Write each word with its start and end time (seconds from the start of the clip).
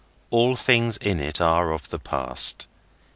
All 0.31 0.55
things 0.55 0.97
in 0.97 1.19
it 1.19 1.39
are 1.39 1.71
of 1.71 1.89
the 1.89 1.99
past. 1.99 2.65